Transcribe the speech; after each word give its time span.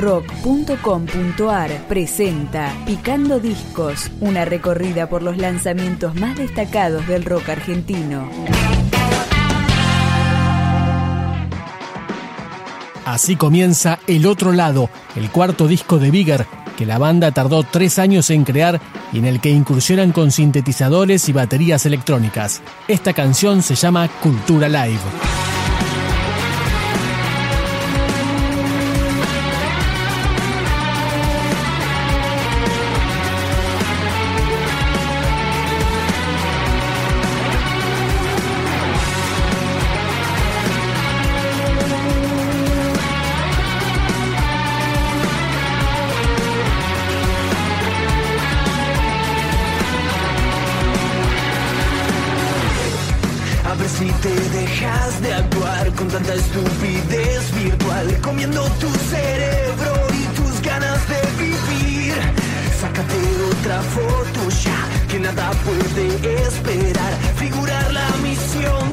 rock.com.ar 0.00 1.86
presenta 1.86 2.72
Picando 2.86 3.38
Discos, 3.38 4.10
una 4.20 4.44
recorrida 4.44 5.08
por 5.08 5.22
los 5.22 5.36
lanzamientos 5.36 6.14
más 6.14 6.38
destacados 6.38 7.06
del 7.06 7.24
rock 7.24 7.50
argentino. 7.50 8.28
Así 13.04 13.36
comienza 13.36 13.98
El 14.06 14.26
Otro 14.26 14.52
Lado, 14.52 14.88
el 15.16 15.30
cuarto 15.30 15.66
disco 15.66 15.98
de 15.98 16.10
Bigger, 16.10 16.46
que 16.78 16.86
la 16.86 16.98
banda 16.98 17.32
tardó 17.32 17.62
tres 17.64 17.98
años 17.98 18.30
en 18.30 18.44
crear 18.44 18.80
y 19.12 19.18
en 19.18 19.26
el 19.26 19.40
que 19.40 19.50
incursionan 19.50 20.12
con 20.12 20.30
sintetizadores 20.30 21.28
y 21.28 21.32
baterías 21.32 21.84
electrónicas. 21.84 22.62
Esta 22.88 23.12
canción 23.12 23.62
se 23.62 23.74
llama 23.74 24.08
Cultura 24.22 24.68
Live. 24.68 25.49
Te 54.22 54.34
dejas 54.58 55.22
de 55.22 55.34
actuar 55.34 55.92
con 55.92 56.08
tanta 56.08 56.34
estupidez 56.34 57.54
virtual, 57.54 58.20
comiendo 58.22 58.62
tu 58.80 58.88
cerebro 59.14 59.92
y 60.12 60.24
tus 60.36 60.60
ganas 60.62 61.00
de 61.08 61.20
vivir. 61.44 62.14
Sácate 62.80 63.16
otra 63.50 63.82
foto 63.82 64.48
ya, 64.64 65.08
que 65.08 65.20
nada 65.20 65.50
puede 65.64 66.42
esperar. 66.46 67.12
Figurar 67.36 67.92
la 67.92 68.08
misión 68.22 68.92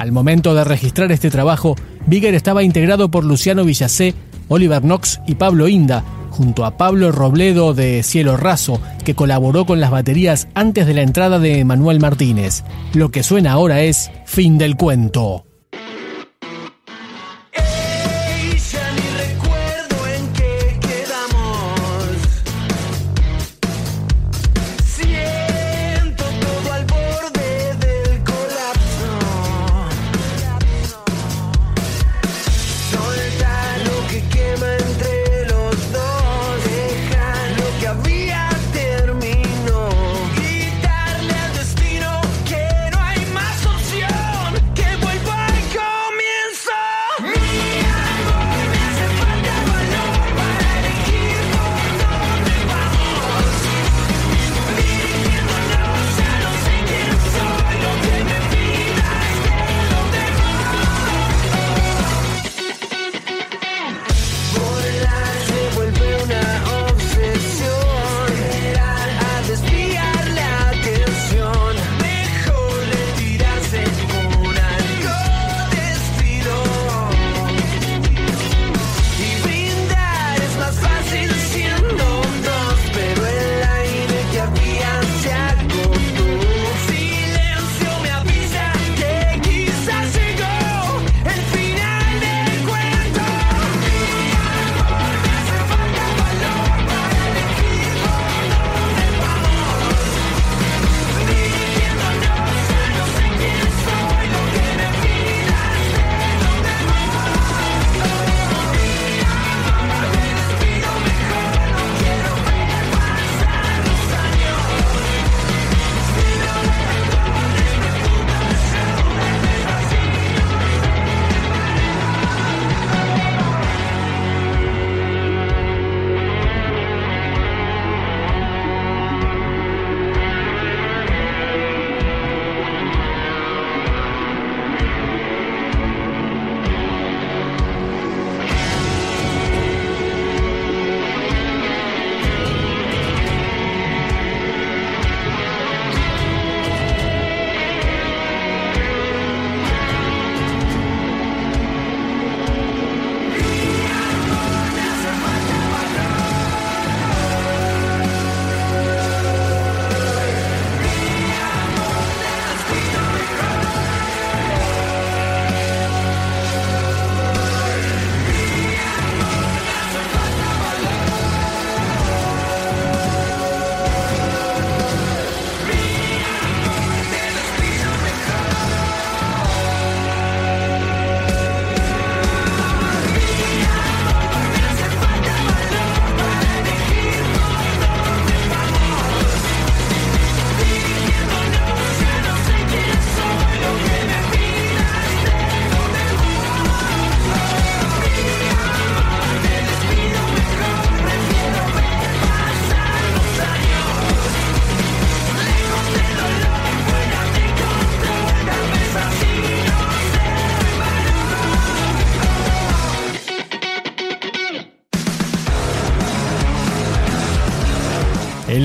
Al 0.00 0.12
momento 0.12 0.54
de 0.54 0.64
registrar 0.64 1.12
este 1.12 1.28
trabajo, 1.28 1.76
Bigger 2.06 2.34
estaba 2.34 2.62
integrado 2.62 3.10
por 3.10 3.22
Luciano 3.22 3.66
Villacé, 3.66 4.14
Oliver 4.48 4.80
Knox 4.80 5.20
y 5.26 5.34
Pablo 5.34 5.68
Inda, 5.68 6.02
junto 6.30 6.64
a 6.64 6.78
Pablo 6.78 7.12
Robledo 7.12 7.74
de 7.74 8.02
Cielo 8.02 8.38
Raso, 8.38 8.80
que 9.04 9.14
colaboró 9.14 9.66
con 9.66 9.78
las 9.78 9.90
baterías 9.90 10.48
antes 10.54 10.86
de 10.86 10.94
la 10.94 11.02
entrada 11.02 11.38
de 11.38 11.66
Manuel 11.66 12.00
Martínez. 12.00 12.64
Lo 12.94 13.10
que 13.10 13.22
suena 13.22 13.52
ahora 13.52 13.82
es 13.82 14.10
Fin 14.24 14.56
del 14.56 14.76
Cuento. 14.76 15.49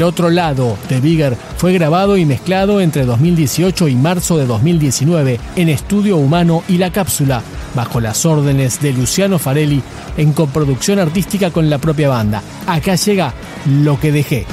otro 0.05 0.29
lado 0.29 0.77
de 0.87 1.01
Bigger 1.01 1.35
fue 1.57 1.73
grabado 1.73 2.15
y 2.17 2.25
mezclado 2.25 2.79
entre 2.79 3.05
2018 3.05 3.89
y 3.89 3.95
marzo 3.95 4.37
de 4.37 4.45
2019 4.45 5.39
en 5.55 5.69
Estudio 5.69 6.17
Humano 6.17 6.63
y 6.69 6.77
La 6.77 6.91
Cápsula, 6.91 7.41
bajo 7.75 7.99
las 7.99 8.25
órdenes 8.25 8.79
de 8.81 8.93
Luciano 8.93 9.39
Farelli 9.39 9.81
en 10.17 10.33
coproducción 10.33 10.99
artística 10.99 11.51
con 11.51 11.69
la 11.69 11.79
propia 11.79 12.09
banda. 12.09 12.41
Acá 12.67 12.95
llega 12.95 13.33
lo 13.65 13.99
que 13.99 14.11
dejé. 14.11 14.45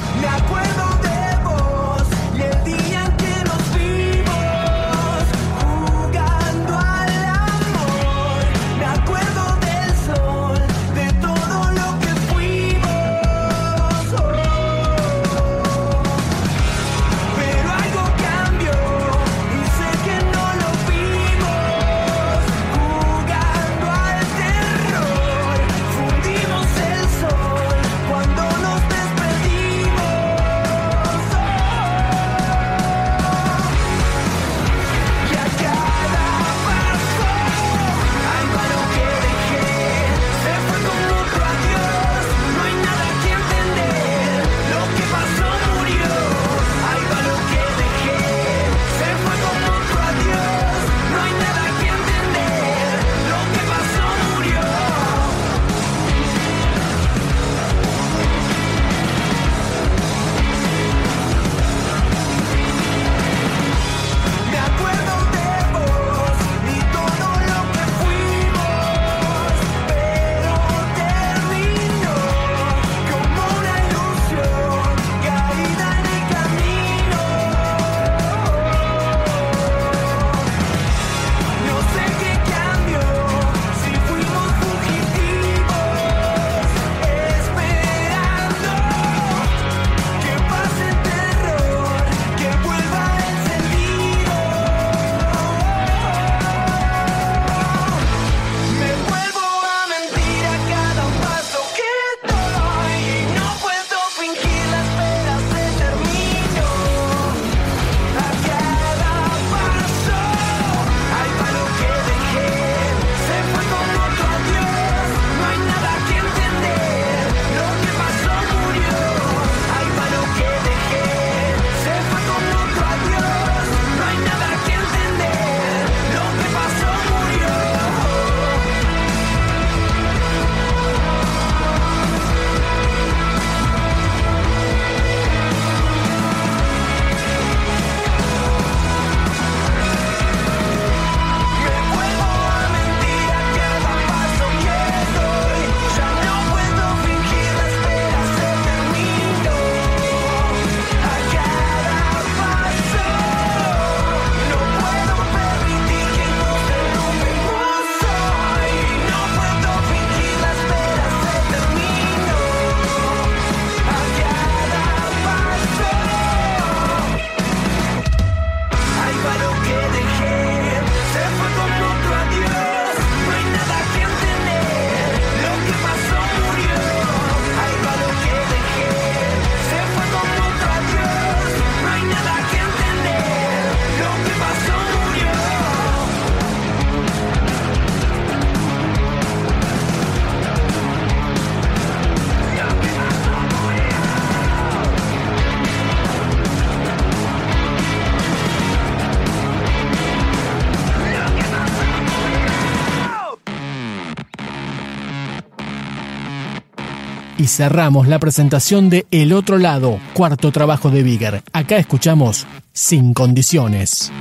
y 207.43 207.47
cerramos 207.47 208.07
la 208.07 208.19
presentación 208.19 208.89
de 208.89 209.05
El 209.11 209.33
otro 209.33 209.57
lado, 209.57 209.99
cuarto 210.13 210.53
trabajo 210.53 210.89
de 210.89 211.03
Bigger. 211.03 211.43
Acá 211.51 211.75
escuchamos 211.75 212.47
Sin 212.71 213.13
condiciones. 213.13 214.13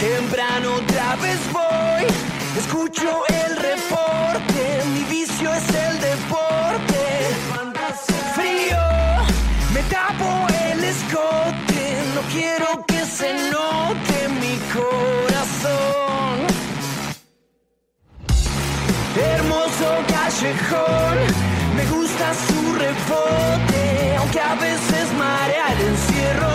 Temprano 0.00 0.74
otra 0.74 1.14
vez 1.22 1.38
voy, 1.52 2.04
escucho 2.58 3.22
el 3.28 3.56
reporte, 3.58 4.82
mi 4.92 5.04
vicio 5.04 5.54
es 5.54 5.68
el 5.68 6.00
deporte. 6.00 6.98
Frío, 8.34 8.82
me 9.72 9.80
tapo 9.82 10.48
el 10.68 10.82
escote, 10.82 11.96
no 12.16 12.22
quiero 12.32 12.84
que 12.88 13.06
se 13.06 13.34
note 13.52 14.28
mi 14.40 14.58
corazón. 14.74 16.40
Hermoso 19.16 19.88
callejón 20.08 21.53
me 21.84 21.90
gusta 21.90 22.32
su 22.32 22.72
rebote, 22.72 24.16
aunque 24.16 24.40
a 24.40 24.54
veces 24.54 25.12
marea 25.18 25.72
el 25.72 25.80
encierro. 25.88 26.53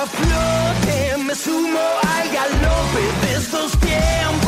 a 0.00 0.06
flote, 0.06 1.16
me 1.24 1.34
sumo 1.34 1.80
al 2.02 2.28
galope 2.30 3.26
de 3.26 3.34
estos 3.36 3.72
tiempos. 3.80 4.47